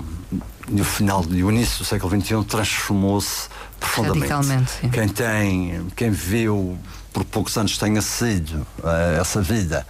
[0.67, 3.47] no final e o início do século XXI transformou-se
[3.79, 4.31] profundamente.
[4.31, 4.89] Radicalmente, sim.
[4.89, 6.77] Quem tem, quem viu
[7.13, 9.85] por poucos anos tenha sido uh, essa vida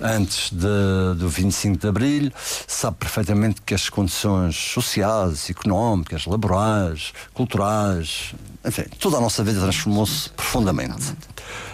[0.00, 2.32] antes de, do 25 de Abril,
[2.66, 10.28] sabe perfeitamente que as condições sociais, económicas, laborais, culturais, enfim, toda a nossa vida transformou-se
[10.30, 11.14] profundamente.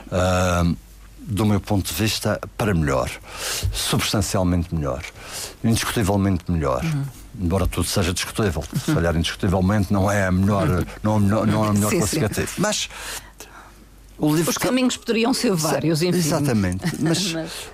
[0.09, 0.77] Uh,
[1.29, 3.11] do meu ponto de vista, para melhor,
[3.73, 5.05] substancialmente melhor,
[5.63, 6.83] indiscutivelmente melhor.
[6.85, 7.05] Uhum
[7.41, 11.69] embora tudo seja discutível, se calhar indiscutivelmente não é a melhor, não, é não é
[11.69, 11.93] a melhor.
[12.05, 12.47] Sim.
[12.59, 12.89] Mas
[14.19, 14.51] o livro.
[14.51, 16.19] Os caminhos poderiam ser vários, enfim.
[16.19, 16.85] Exatamente.
[17.01, 17.53] Mas, mas,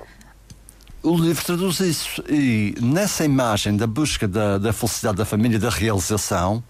[1.03, 2.23] o livro traduz isso.
[2.29, 6.63] E nessa imagem da busca da, da felicidade da família, da realização,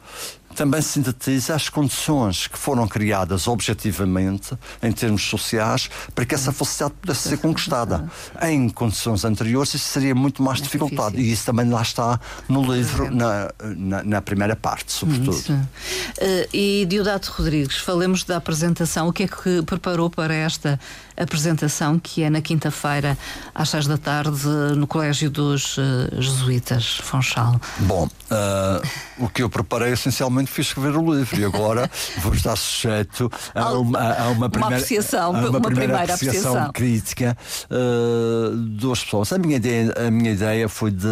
[0.55, 6.95] também sintetiza as condições que foram criadas objetivamente, em termos sociais, para que essa felicidade
[7.01, 8.09] pudesse ser conquistada.
[8.43, 11.19] Em condições anteriores, isso seria muito mais dificultado.
[11.19, 15.53] E isso também lá está no livro, na, na, na primeira parte, sobretudo.
[15.53, 19.09] Uh, e Diodato Rodrigues, falemos da apresentação.
[19.09, 20.79] O que é que preparou para esta
[21.17, 23.17] apresentação, que é na quinta-feira,
[23.55, 24.47] às seis da tarde,
[24.77, 25.83] no Colégio dos uh,
[26.21, 27.61] Jesuítas, Fonchal?
[27.81, 32.57] Bom, uh, o que eu preparei essencialmente fiz escrever o livro e agora vou estar
[32.57, 37.37] sujeito a uma, a uma primeira, uma apreciação, uma, uma primeira, primeira apreciação, apreciação, crítica
[37.71, 39.33] uh, duas pessoas.
[39.33, 41.07] A minha, ideia, a minha ideia foi de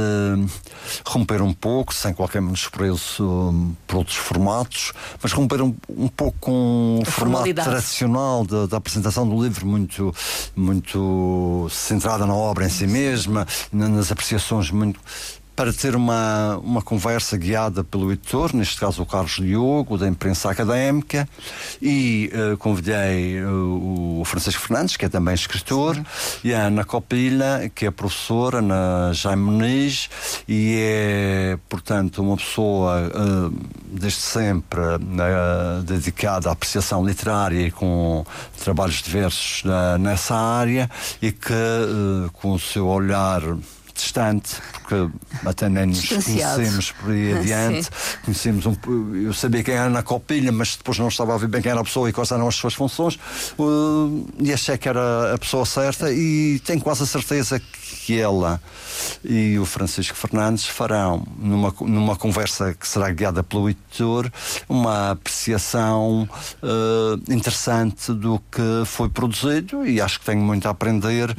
[1.07, 6.37] romper um pouco, sem qualquer menosprezo um, por outros formatos, mas romper um, um pouco
[6.41, 9.92] com o formato tradicional da apresentação do livro, muito,
[10.57, 15.01] muito centrada na obra em si mesma, nas apreciações muito
[15.55, 20.51] para ter uma, uma conversa guiada pelo editor, neste caso o Carlos Diogo, da imprensa
[20.51, 21.29] académica,
[21.81, 26.05] e uh, convidei uh, o Francisco Fernandes, que é também escritor, Sim.
[26.45, 30.09] e a Ana Copilha, que é professora na Jaime Muniz,
[30.49, 33.55] e é, portanto, uma pessoa uh,
[33.87, 34.81] desde sempre
[35.85, 38.25] dedicada à apreciação literária e com
[38.63, 39.63] trabalhos diversos
[40.01, 41.53] nessa área, e que
[42.33, 43.43] com o seu olhar
[43.95, 44.57] distante,
[44.93, 45.11] porque
[45.47, 47.89] até nem nos conhecemos por aí adiante.
[48.25, 48.77] Conhecemos um,
[49.15, 51.81] eu sabia quem era na copilha, mas depois não estava a ver bem quem era
[51.81, 53.19] a pessoa e quais eram as suas funções.
[53.59, 58.61] Uh, e achei que era a pessoa certa e tenho quase a certeza que ela
[59.25, 64.31] e o Francisco Fernandes farão, numa, numa conversa que será guiada pelo editor,
[64.69, 66.29] uma apreciação
[66.63, 71.37] uh, interessante do que foi produzido e acho que tenho muito a aprender uh,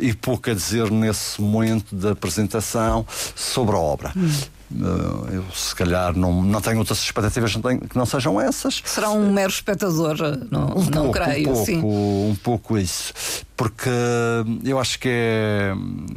[0.00, 2.87] e pouco a dizer nesse momento da apresentação
[3.34, 4.12] sobre a obra.
[4.16, 4.30] Hum.
[4.70, 8.82] Uh, eu se calhar não, não tenho outras expectativas não tenho, que não sejam essas.
[8.84, 10.16] Será um mero espectador,
[10.50, 11.48] não, um não pouco, creio.
[11.48, 11.78] Um pouco, sim.
[11.82, 13.14] um pouco isso.
[13.56, 13.90] Porque
[14.62, 15.72] eu acho que é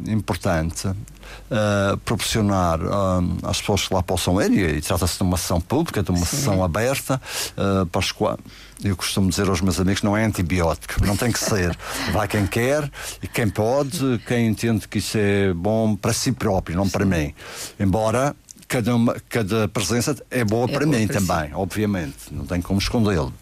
[0.06, 5.36] importante uh, proporcionar uh, às pessoas que lá possam ir, e, e trata-se de uma
[5.36, 6.36] sessão pública, de uma Sim.
[6.36, 7.20] sessão aberta,
[7.56, 8.38] uh, para as quais
[8.84, 11.76] eu costumo dizer aos meus amigos, não é antibiótico, não tem que ser.
[12.12, 12.90] Vai quem quer
[13.22, 17.34] e quem pode, quem entende que isso é bom para si próprio, não para mim.
[17.78, 18.34] Embora
[18.66, 21.54] cada, uma, cada presença é boa é para mim para também, si.
[21.54, 23.32] obviamente, não tem como escondê-lo.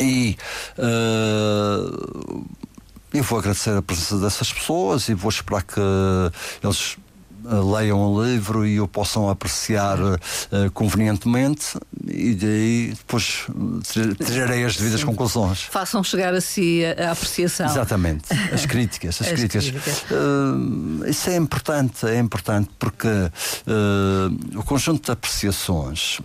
[0.00, 0.36] E
[0.78, 2.46] uh,
[3.12, 5.80] eu vou agradecer a presença dessas pessoas e vou esperar que
[6.62, 6.96] eles
[7.48, 10.18] leiam o livro e o possam apreciar uh,
[10.74, 13.46] convenientemente e daí depois
[14.24, 15.06] tirarei as devidas Sim.
[15.06, 15.62] conclusões.
[15.62, 17.66] Façam chegar a si a, a apreciação.
[17.66, 19.20] Exatamente, as críticas.
[19.20, 19.70] As, as críticas.
[19.70, 20.02] críticas.
[20.10, 26.18] Uh, isso é importante, é importante porque uh, o conjunto de apreciações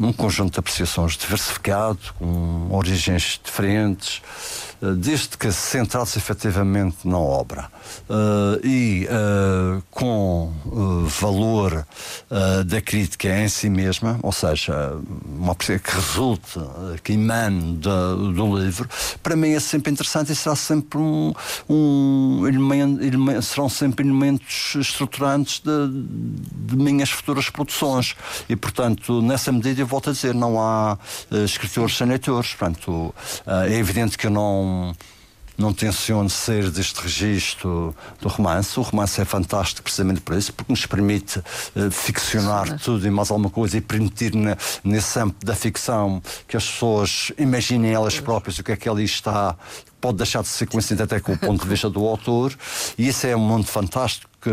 [0.00, 7.70] um conjunto de apreciações diversificado, com origens diferentes, eh, desde que centrados efetivamente na obra.
[8.08, 10.52] Uh, e uh, com
[11.20, 11.86] valor
[12.66, 14.92] da crítica em si mesma, ou seja,
[15.24, 16.60] uma pessoa que resulte,
[17.02, 18.88] que emane do, do livro,
[19.22, 21.32] para mim é sempre interessante e será sempre um,
[21.68, 25.88] um elemento, elemento, serão sempre elementos estruturantes de,
[26.66, 28.14] de, minhas futuras produções.
[28.48, 30.98] E, portanto, nessa medida eu volto a dizer, não há
[31.44, 33.14] escritores sem leitores, portanto,
[33.46, 34.69] é evidente que eu não
[35.60, 38.80] não tenciono ser deste registro do romance.
[38.80, 42.76] O romance é fantástico precisamente por isso, porque nos permite uh, ficcionar Sim.
[42.78, 47.30] tudo e mais alguma coisa e permitir na, nesse âmbito da ficção que as pessoas
[47.38, 49.54] imaginem elas próprias o que é que ali está,
[50.00, 52.56] pode deixar de ser coincidente até com o ponto de vista do autor,
[52.96, 54.50] e isso é um mundo fantástico que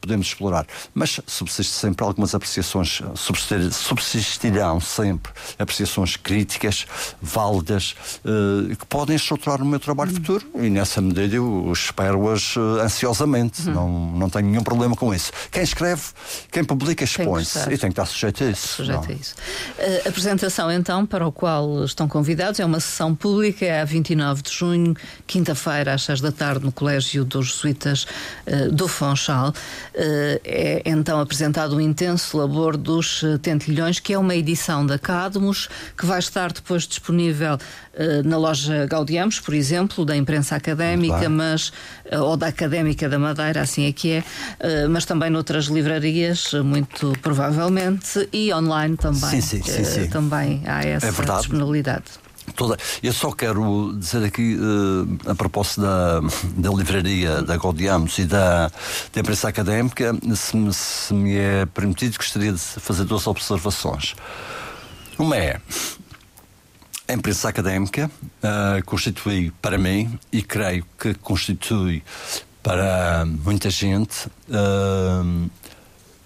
[0.00, 0.66] podemos explorar.
[0.94, 6.86] Mas subsiste sempre algumas apreciações, subsistir, subsistirão sempre apreciações críticas,
[7.20, 12.80] válidas, uh, que podem estruturar o meu trabalho futuro e nessa medida eu espero-as uh,
[12.82, 13.68] ansiosamente.
[13.68, 13.74] Uhum.
[13.74, 15.30] Não, não tenho nenhum problema com isso.
[15.50, 16.02] Quem escreve,
[16.50, 18.68] quem publica, expõe-se e tem que estar sujeito a isso.
[18.68, 19.34] Sujeito a isso.
[19.78, 23.84] Uh, a apresentação, então, para o qual estão convidados, é uma sessão pública, é a
[23.84, 24.94] 29 de junho,
[25.26, 28.06] quinta-feira, às 6 da tarde, no Colégio dos Jesuítas
[28.72, 29.52] do Fons Funchal,
[29.94, 34.98] eh, é então apresentado o intenso labor dos eh, tentilhões, que é uma edição da
[34.98, 37.58] Cadmus, que vai estar depois disponível
[37.94, 41.72] eh, na loja Gaudiamos, por exemplo, da imprensa académica, mas,
[42.12, 44.24] ou da Académica da Madeira, assim é que é,
[44.88, 49.18] mas também noutras livrarias, muito provavelmente, e online também.
[49.20, 50.06] Sim, sim, sim, sim.
[50.08, 52.76] Também há essa é disponibilidade toda.
[53.02, 56.20] Eu só quero dizer aqui, uh, a propósito da,
[56.56, 58.70] da livraria da Gaudiamos e da,
[59.12, 64.14] da imprensa académica, se me, se me é permitido, gostaria de fazer duas observações.
[65.18, 65.60] Uma é.
[67.08, 68.10] A imprensa académica
[68.42, 72.02] uh, constitui, para mim, e creio que constitui
[72.62, 75.50] para muita gente, uh,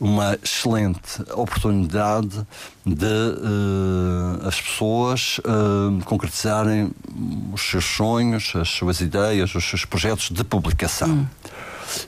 [0.03, 2.45] uma excelente oportunidade
[2.85, 6.91] de uh, as pessoas uh, concretizarem
[7.53, 11.09] os seus sonhos, as suas ideias, os seus projetos de publicação.
[11.09, 11.27] Hum.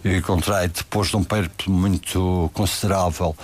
[0.02, 3.36] Eu encontrei, depois de um periplo muito considerável,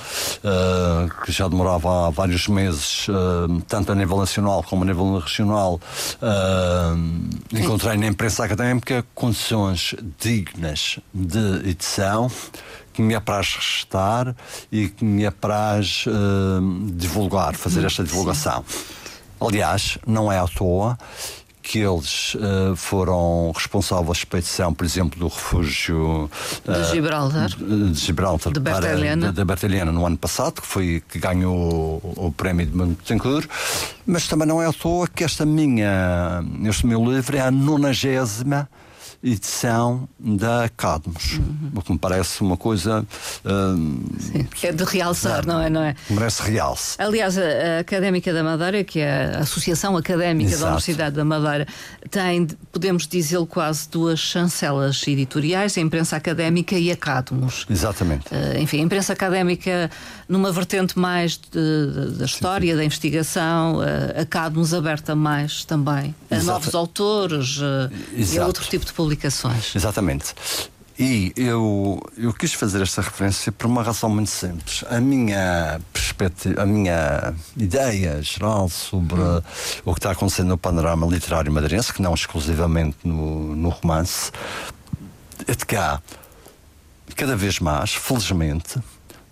[0.43, 5.19] uh, que já demorava há vários meses, uh, tanto a nível nacional como a nível
[5.19, 5.81] regional,
[6.23, 12.31] uh, encontrei na imprensa académica condições dignas de edição
[13.01, 14.37] que me apraz restar
[14.71, 18.63] e que me apraz uh, divulgar, fazer esta divulgação.
[19.41, 20.99] Aliás, não é à toa
[21.63, 26.29] que eles uh, foram responsáveis pela expedição, por exemplo, do refúgio
[26.67, 29.33] uh, de Gibraltar, de, de Gibraltar de Berteliana.
[29.33, 33.47] da Berteliana no ano passado, que foi que ganhou o, o prémio de Montencur,
[34.07, 38.69] mas também não é à toa que esta minha, este meu livro é a nonagésima
[39.23, 41.73] edição da Cadmos, uhum.
[41.75, 43.07] o que me parece uma coisa.
[43.45, 45.69] Uh, Sim, é de realçar, não é?
[45.69, 45.95] Não é?
[46.09, 46.97] Merece realce.
[46.99, 50.63] Aliás, a, Académica da Madeira, que é a Associação Académica Exato.
[50.63, 51.67] da Universidade da Madeira,
[52.11, 57.67] tem, podemos dizê-lo, quase duas chancelas editoriais, a imprensa académica e a Cadmos.
[57.69, 58.27] Exatamente.
[58.29, 59.91] Uh, enfim, a imprensa académica
[60.27, 62.77] numa vertente mais de, de, da história, sim, sim.
[62.79, 66.47] da investigação, uh, a Cadmos aberta mais também a Exato.
[66.47, 69.75] novos autores uh, e a outro tipo de publicação publicações.
[69.75, 70.35] Exatamente.
[70.99, 74.85] E eu, eu quis fazer esta referência por uma razão muito simples.
[74.91, 79.43] A minha perspectiva, a minha ideia geral sobre hum.
[79.85, 84.31] o que está acontecendo no panorama literário madeirense, que não exclusivamente no, no romance,
[85.47, 86.01] é de que há
[87.17, 88.79] cada vez mais, felizmente,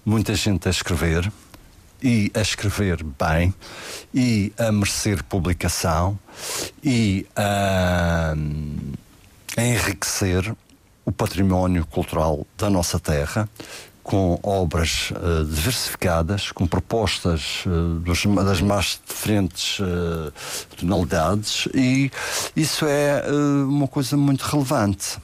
[0.04, 1.30] muita gente a escrever
[2.02, 3.52] e a escrever bem
[4.14, 6.18] e a merecer publicação
[6.82, 8.34] e a
[9.56, 10.54] a enriquecer
[11.04, 13.48] o património cultural da nossa terra
[14.02, 20.32] com obras uh, diversificadas, com propostas uh, dos, das mais diferentes uh,
[20.76, 22.11] tonalidades e
[22.56, 23.22] isso é
[23.66, 25.18] uma coisa muito relevante.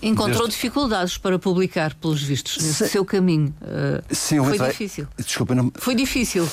[0.00, 0.56] Encontrou Desde...
[0.56, 3.54] dificuldades para publicar, pelos vistos, nesse seu caminho.
[4.10, 4.70] Sim, foi entrei...
[4.70, 5.08] difícil.
[5.18, 5.72] Desculpa, não...
[5.76, 6.48] Foi difícil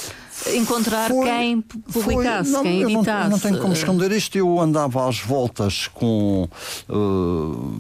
[0.56, 3.10] encontrar foi, quem publicasse, foi, não, quem editasse.
[3.10, 4.38] Eu não, não, tenho como esconder isto.
[4.38, 6.48] Eu andava às voltas com
[6.90, 7.72] uh,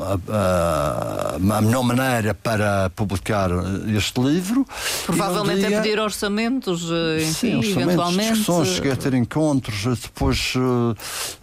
[0.00, 3.50] a, a, a, melhor maneira para publicar
[3.96, 4.66] este livro.
[5.06, 8.32] Provavelmente dia, a pedir orçamentos, uh, enfim, sim, orçamentos, eventualmente.
[8.32, 10.96] discussões, cheguei a ter encontros, depois uh,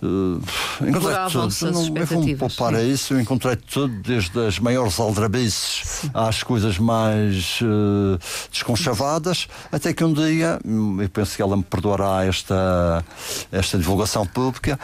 [0.03, 1.71] uh, encontrei tudo.
[1.71, 3.13] Não, eu vou-me poupar a isso.
[3.13, 8.19] Eu encontrei tudo, desde as maiores aldrabices às coisas mais uh,
[8.51, 13.03] desconchavadas, até que um dia eu penso que ela me perdoará esta,
[13.51, 14.79] esta divulgação pública.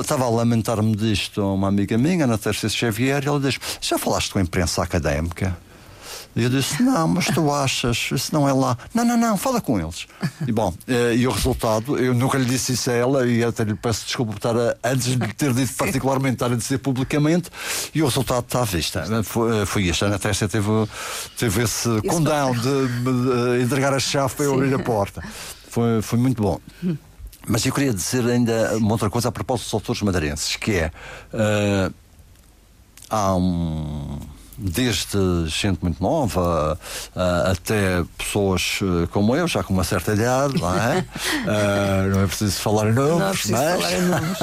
[0.00, 4.32] Estava a lamentar-me disto uma amiga minha, Ana Terceira Xavier, e ela diz: Já falaste
[4.32, 5.56] com a imprensa académica?
[6.36, 8.76] E eu disse: Não, mas tu achas, isso não é lá.
[8.92, 10.06] Não, não, não, fala com eles.
[10.46, 13.62] E bom, eh, e o resultado, eu nunca lhe disse isso a ela e até
[13.62, 17.50] lhe peço desculpa por estar a, antes de ter dito particularmente, estar a dizer publicamente,
[17.94, 19.04] e o resultado está à vista.
[19.22, 20.04] Foi, eh, foi isto.
[20.04, 20.68] A Ana Testa teve,
[21.38, 25.22] teve esse isso condão de, de, de entregar a chave para eu abrir a porta.
[25.68, 26.58] Foi, foi muito bom.
[27.46, 30.90] Mas eu queria dizer ainda uma outra coisa a propósito dos autores madeirenses, que é.
[31.32, 31.94] Uh,
[33.10, 34.18] há um
[34.56, 36.78] desde gente muito nova
[37.14, 40.98] uh, até pessoas uh, como eu, já com uma certa idade, não é?
[40.98, 43.82] uh, não é preciso falar em nomes, não é mas.
[43.82, 44.38] Falar em nomes.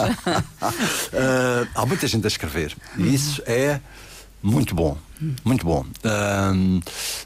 [1.75, 3.07] há muita gente a escrever e uhum.
[3.07, 3.79] isso é
[4.43, 4.97] muito bom.
[5.45, 5.85] Muito bom.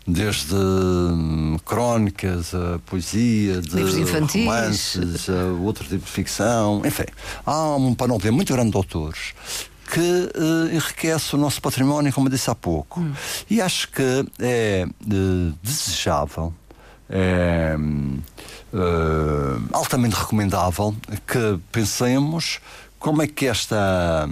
[0.05, 5.29] desde hum, crónicas, a poesia, de livros infantis, romances,
[5.63, 7.05] outro tipo de ficção, enfim.
[7.45, 9.33] Há um panóplia muito grande de autores
[9.87, 12.99] que uh, enriquece o nosso património, como eu disse há pouco.
[12.99, 13.13] Hum.
[13.49, 16.53] E acho que é uh, desejável,
[17.09, 17.75] é
[18.73, 20.95] uh, altamente recomendável
[21.27, 22.59] que pensemos
[22.99, 24.27] como é que esta,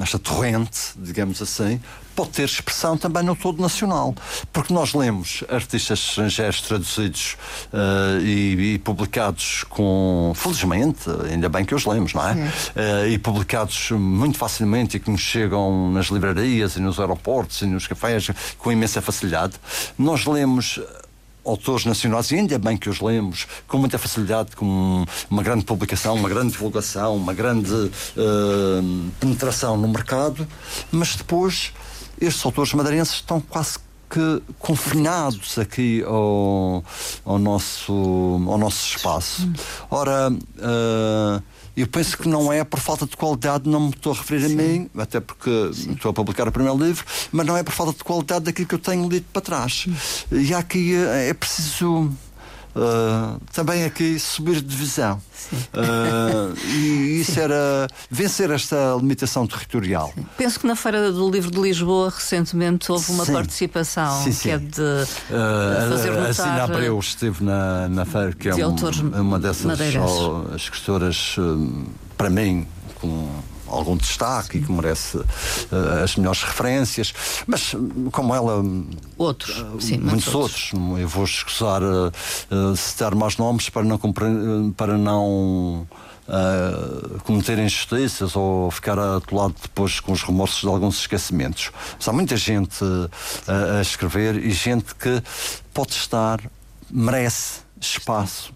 [0.00, 1.80] esta torrente, digamos assim,
[2.16, 4.14] pode ter expressão também no todo nacional.
[4.52, 7.36] Porque nós lemos artistas estrangeiros traduzidos
[7.72, 10.32] uh, e, e, publicados com.
[10.34, 12.32] Felizmente, ainda bem que os lemos, não é?
[12.32, 17.66] Uh, e publicados muito facilmente e que nos chegam nas livrarias e nos aeroportos e
[17.66, 19.54] nos cafés com imensa facilidade.
[19.98, 20.80] Nós lemos
[21.46, 26.14] autores nacionais, e ainda bem que os lemos com muita facilidade, com uma grande publicação,
[26.14, 30.46] uma grande divulgação, uma grande uh, penetração no mercado,
[30.90, 31.72] mas depois
[32.20, 36.84] estes autores madeirenses estão quase que confinados aqui ao,
[37.24, 39.50] ao, nosso, ao nosso espaço.
[39.90, 41.42] Ora, uh,
[41.76, 44.54] eu penso que não é por falta de qualidade, não me estou a referir Sim.
[44.54, 45.92] a mim, até porque Sim.
[45.92, 48.74] estou a publicar o primeiro livro, mas não é por falta de qualidade daquilo que
[48.76, 49.86] eu tenho lido para trás.
[50.30, 52.10] E aqui é preciso
[52.76, 55.20] uh, também aqui subir de divisão.
[55.72, 60.12] Uh, e isso era vencer esta limitação territorial.
[60.14, 60.26] Sim.
[60.36, 63.32] Penso que na Feira do Livro de Lisboa recentemente houve uma sim.
[63.32, 66.30] participação sim, que é de uh, fazer notar...
[66.30, 68.74] A Sina Abreu esteve na, na feira, que é um,
[69.20, 69.78] uma dessas
[70.56, 71.36] escritoras,
[72.16, 72.66] para mim,
[73.00, 73.28] com
[73.68, 75.24] algum destaque e que merece uh,
[76.04, 77.12] as melhores referências,
[77.46, 77.74] mas
[78.12, 78.62] como ela.
[79.16, 80.72] Outros, uh, sim, muitos outros.
[80.72, 81.00] outros.
[81.00, 83.98] Eu vou escusar uh, citar mais nomes para não.
[84.76, 85.86] Para não
[86.28, 91.70] Uh, cometer injustiças ou ficar atolado depois com os remorsos de alguns esquecimentos.
[91.96, 93.08] Mas há muita gente uh,
[93.78, 95.22] a escrever e gente que
[95.72, 96.40] pode estar,
[96.90, 98.52] merece espaço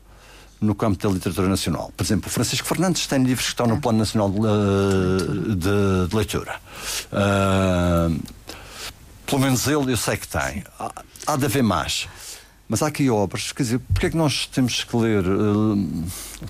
[0.60, 1.92] no campo da literatura nacional.
[1.96, 6.56] Por exemplo, Francisco Fernandes tem livros que estão no Plano Nacional de, de, de Leitura.
[7.12, 8.20] Uh,
[9.26, 10.64] pelo menos ele eu sei que tem.
[11.26, 12.08] Há de haver mais.
[12.70, 15.88] Mas há aqui obras, quer dizer, porque é que nós temos que ler, uh,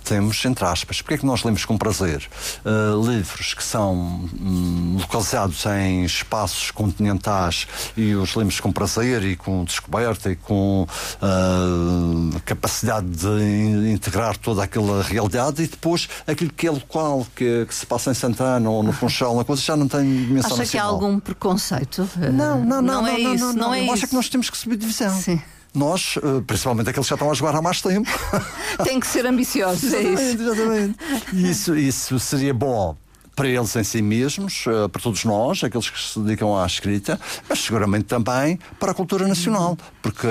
[0.04, 2.28] temos entre aspas, porque é que nós lemos com prazer
[2.62, 9.34] uh, livros que são um, localizados em espaços continentais e os lemos com prazer e
[9.34, 16.66] com descoberta e com uh, capacidade de integrar toda aquela realidade e depois aquilo que
[16.66, 19.88] é local, que, que se passa em Santana ou no Funchal, uma coisa já não
[19.88, 20.66] tem dimensão Acha nacional.
[20.66, 22.06] que há algum preconceito?
[22.18, 24.50] Não, não, não, não, não é não, isso, não, não, não, é que nós temos
[24.50, 25.18] que subir divisão.
[25.18, 25.40] Sim
[25.74, 28.10] nós, eh, principalmente aqueles que já estão a jogar há mais tempo,
[28.82, 30.42] tem que ser ambiciosos, é isso.
[30.42, 30.98] Exatamente.
[31.32, 32.96] Isso, isso seria bom
[33.36, 37.18] para eles em si mesmos, eh, para todos nós, aqueles que se dedicam à escrita,
[37.48, 40.26] mas seguramente também para a cultura nacional, porque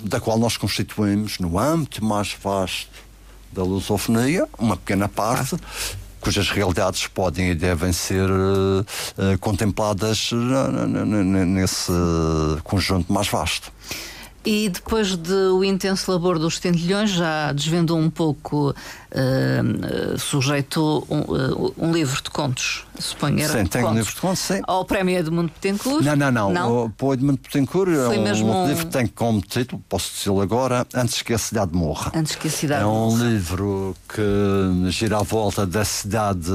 [0.00, 2.90] da qual nós constituímos no âmbito mais vasto
[3.52, 5.56] da lusofonia, uma pequena parte,
[6.20, 8.28] cujas realidades podem e devem ser
[9.40, 10.30] contempladas
[11.46, 11.92] nesse
[12.64, 13.70] conjunto mais vasto.
[14.44, 21.20] E depois de o intenso labor dos tentilhões, já desvendou um pouco, uh, sujeitou um,
[21.20, 23.40] uh, um, livro de contos, suponho.
[23.40, 24.60] Era sim, tem um livro de contos, sim.
[24.64, 26.04] Ao prémio Edmundo Betancourt?
[26.04, 26.52] Não, não, não.
[26.52, 26.92] não?
[27.00, 31.22] O, Edmundo Betancourt é um, um livro que tem como título, posso dizê-lo agora, Antes
[31.22, 32.12] que a Cidade Morra.
[32.14, 33.24] Antes que a Cidade É um morra.
[33.24, 36.50] livro que gira à volta da cidade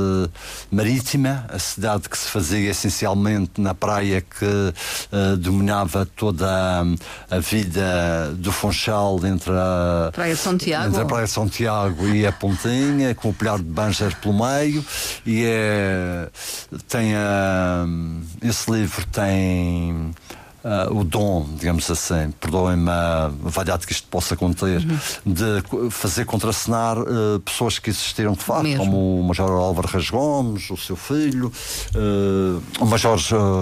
[0.71, 7.39] marítima, a cidade que se fazia essencialmente na praia que uh, dominava toda a, a
[7.39, 7.78] vida
[8.35, 12.25] do Funchal entre a Praia de São Tiago, entre a Praia de São Tiago e
[12.25, 14.83] a Pontinha, com o Pilhar de Banger pelo meio,
[15.25, 16.27] e é,
[16.87, 17.85] tem a,
[18.41, 20.11] esse livro tem
[20.63, 25.33] Uh, o dom, digamos assim, perdoem-me a vaidade que isto possa conter, uhum.
[25.33, 28.83] de fazer contracenar uh, pessoas que existiram de facto, Mesmo.
[28.83, 31.51] como o Major Álvaro Reis Gomes, o seu filho,
[31.95, 33.17] uh, o Major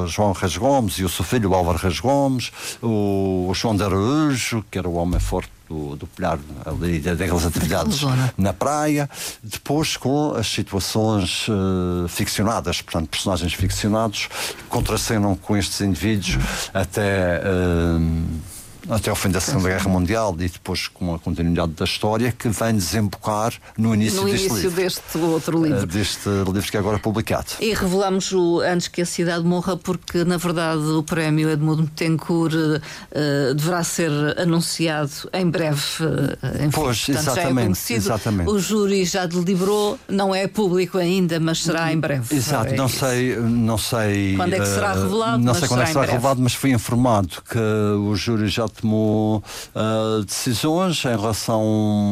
[0.07, 3.83] João Reis Gomes e o seu filho, o Álvaro Reis Gomes, o, o João de
[3.83, 8.01] Araújo, que era o homem forte do, do Pilhar ali, daquelas atividades
[8.37, 9.09] na praia,
[9.43, 14.29] depois com as situações uh, ficcionadas, portanto, personagens ficcionados
[14.69, 16.37] contracenam com estes indivíduos
[16.73, 17.41] até.
[17.43, 18.56] Uh,
[18.89, 22.47] até ao fim da Segunda Guerra Mundial e depois com a continuidade da história que
[22.49, 25.83] vem desembocar no início, no deste, início livro, deste outro livro.
[25.83, 27.47] Uh, deste livro que é agora publicado.
[27.59, 32.53] E revelamos o Antes que a Cidade Morra, porque na verdade o prémio Edmundo Betancourt
[32.53, 35.81] uh, deverá ser anunciado em breve.
[35.99, 38.49] Uh, enfim, pois, portanto, exatamente, é exatamente.
[38.49, 42.35] O júri já deliberou, não é público ainda, mas será em breve.
[42.35, 44.35] Exato, é não sei, não sei.
[44.35, 45.43] Quando é que será revelado?
[45.43, 49.43] Não sei quando é que será revelado, mas fui informado que o júri já tomou
[49.75, 51.61] uh, decisões em relação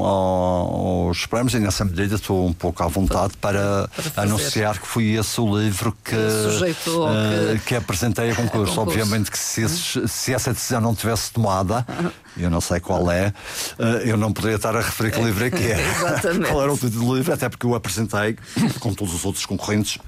[0.04, 4.88] ao, aos prémios e nessa medida estou um pouco à vontade para, para anunciar que
[4.88, 7.66] foi esse o livro que, uh, que...
[7.66, 8.50] que apresentei a concurso.
[8.50, 8.82] a concurso.
[8.82, 11.86] Obviamente que se, esses, se, essa decisão não tivesse tomada,
[12.38, 13.34] eu não sei qual é,
[13.80, 15.78] uh, eu não poderia estar a referir que livro é que é.
[16.50, 18.38] qual era o título do livro, até porque eu apresentei
[18.80, 20.00] com todos os outros concorrentes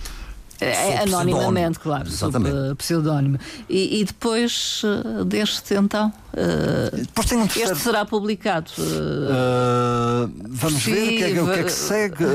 [0.60, 2.56] é, anonimamente, claro, Exatamente.
[2.56, 3.40] sob pseudónimo.
[3.70, 7.72] E, e, depois uh, deste então, uh, depois tem um terceiro...
[7.74, 8.72] este será publicado.
[8.78, 12.26] Uh, vamos ver o que, é, o que, é, que segue.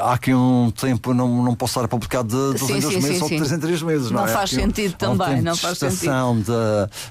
[0.00, 2.94] há aqui um tempo, não, não posso estar a publicar de dois sim, em dois
[2.94, 4.10] sim, meses sim, ou de três em três meses.
[4.10, 4.32] Não, não é?
[4.32, 5.40] faz sentido um, também.
[5.40, 6.06] Um não faz sentido.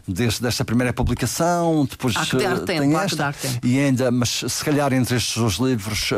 [0.08, 3.66] De, deste, desta primeira publicação, depois há que dar tempo, tem esta, dar tempo.
[3.66, 6.10] e ainda, mas se calhar entre estes dois livros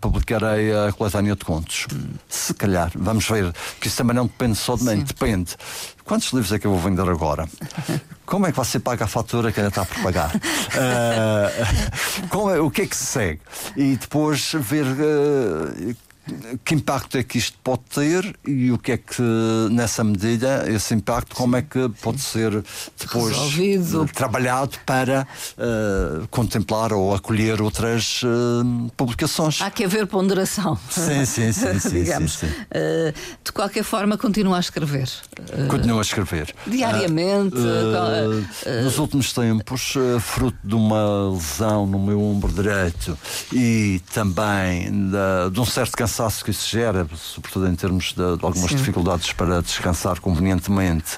[0.00, 1.86] publicarei a coletânea de contos.
[1.92, 2.08] Hum.
[2.28, 2.90] Se calhar calhar.
[2.94, 5.56] Vamos ver, que isso também não depende só de mim, depende.
[6.04, 7.48] Quantos livros é que eu vou vender agora?
[8.24, 10.30] Como é que você paga a fatura que ainda está por pagar?
[12.32, 13.40] uh, é, o que é que se segue?
[13.76, 15.96] E depois ver uh,
[16.64, 19.22] que impacto é que isto pode ter e o que é que,
[19.70, 22.62] nessa medida, esse impacto, como é que pode ser
[22.98, 24.06] depois Resolvido.
[24.12, 25.26] trabalhado para
[25.56, 29.60] uh, contemplar ou acolher outras uh, publicações.
[29.62, 30.78] Há que haver ponderação.
[30.90, 31.78] Sim, sim, sim.
[31.80, 32.46] sim, sim, sim.
[32.46, 35.08] Uh, de qualquer forma, continua a escrever.
[35.68, 36.54] Continuo a escrever.
[36.66, 37.56] Diariamente?
[38.84, 43.16] nos últimos tempos, fruto de uma lesão no meu ombro direito
[43.52, 48.14] e também de, de um certo cansaço cansaço que isso gera, sobretudo em termos de,
[48.14, 48.76] de algumas Sim.
[48.76, 51.16] dificuldades para descansar convenientemente,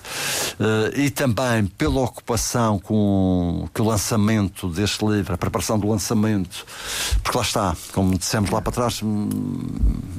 [0.58, 6.66] uh, e também pela ocupação com que o lançamento deste livro, a preparação do lançamento,
[7.22, 9.28] porque lá está, como dissemos lá para trás, hum,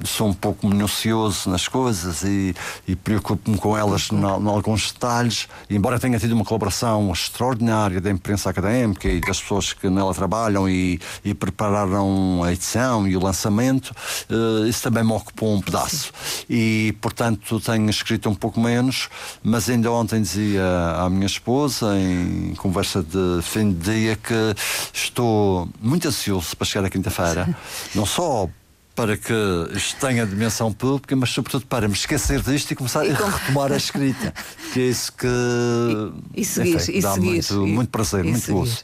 [0.03, 2.55] sou um pouco minucioso nas coisas e,
[2.87, 8.49] e preocupo-me com elas em alguns detalhes, embora tenha tido uma colaboração extraordinária da imprensa
[8.49, 13.91] académica e das pessoas que nela trabalham e, e prepararam a edição e o lançamento,
[14.29, 16.11] uh, isso também me ocupou um pedaço.
[16.49, 19.09] E, portanto, tenho escrito um pouco menos,
[19.43, 20.63] mas ainda ontem dizia
[20.97, 24.55] à minha esposa, em conversa de fim de dia, que
[24.93, 27.55] estou muito ansioso para chegar à quinta-feira.
[27.93, 28.49] Não só
[28.95, 29.33] para que
[29.73, 33.71] isto tenha dimensão pública, mas sobretudo para me esquecer disto e começar e a retomar
[33.71, 34.33] a escrita.
[34.73, 35.27] Que é isso que
[36.35, 38.83] e, e seguir, enfim, e dá seguir, muito, muito prazer, muito gosto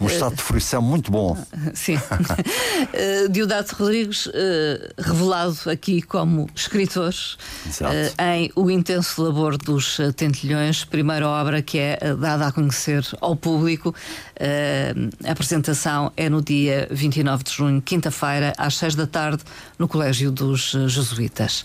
[0.00, 1.36] um estado de fruição muito bom.
[1.74, 1.96] Sim.
[1.96, 4.32] uh, Diodato Rodrigues, uh,
[4.98, 11.98] revelado aqui como escritor uh, em O Intenso Labor dos Tentilhões, primeira obra que é
[12.18, 13.94] dada a conhecer ao público.
[15.24, 19.42] a apresentação é no dia 29 de junho, quinta-feira, às 6 da tarde,
[19.78, 21.64] no Colégio dos Jesuítas.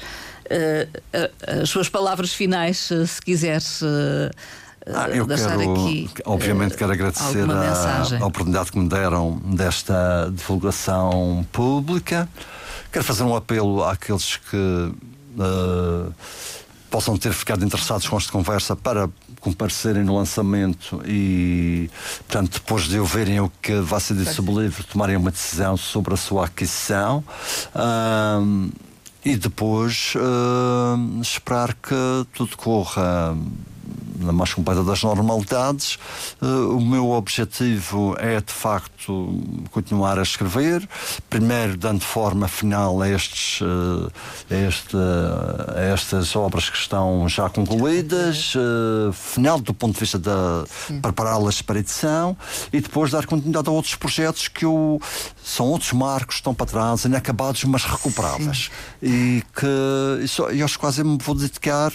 [1.61, 3.81] as suas palavras finais, se quiseres
[4.87, 11.45] ah, eu quero, aqui, obviamente, quero agradecer a, a, oportunidade que me deram desta divulgação
[11.51, 12.27] pública.
[12.91, 16.13] quero fazer um apelo àqueles que uh,
[16.89, 19.07] possam ter ficado interessados com esta conversa para
[19.39, 21.89] comparecerem no lançamento e,
[22.27, 25.31] portanto, depois de eu verem o que vai ser dito sobre o livro, tomarem uma
[25.31, 27.23] decisão sobre a sua aquisição.
[27.75, 28.71] Uh,
[29.23, 33.37] e depois uh, esperar que tudo corra
[34.25, 35.97] na mais completa das normalidades.
[36.41, 39.41] Uh, o meu objetivo é, de facto,
[39.71, 40.87] continuar a escrever,
[41.29, 44.11] primeiro dando forma final a, estes, uh,
[44.49, 44.97] a, este,
[45.75, 51.61] a estas obras que estão já concluídas, uh, final do ponto de vista de prepará-las
[51.61, 52.35] para edição,
[52.71, 54.99] e depois dar continuidade a outros projetos que eu,
[55.43, 58.69] são outros marcos que estão para trás, inacabados, mas recuperáveis.
[59.01, 59.07] Sim.
[59.07, 61.91] E que isso, eu acho que quase me vou dedicar.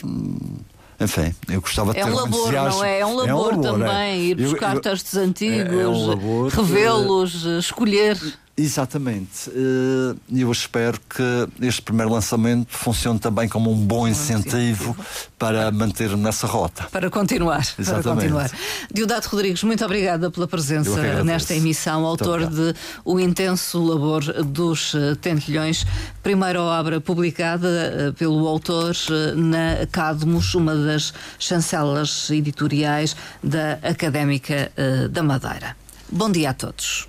[0.98, 3.00] Enfim, eu gostava de é ter um labor, não é?
[3.00, 4.18] É um labor, é um labor também, é.
[4.18, 8.18] ir buscar eu, eu, textos antigos, é, um revê-los, escolher.
[8.56, 9.50] Exatamente.
[9.50, 14.96] Eh, e eu espero que este primeiro lançamento funcione também como um bom incentivo
[15.38, 16.84] para manter nessa rota.
[16.90, 17.66] Para continuar.
[17.78, 18.02] Exatamente.
[18.02, 18.50] Para continuar.
[18.90, 25.14] Diodato Rodrigues, muito obrigada pela presença nesta emissão, autor de O Intenso Labor dos eh,
[25.16, 25.84] Tentilhões,
[26.22, 28.96] primeira obra publicada eh, pelo autor
[29.36, 34.72] na Cadmus, uma das chancelas editoriais da Académica
[35.10, 35.76] da Madeira.
[36.10, 37.06] Bom dia a todos.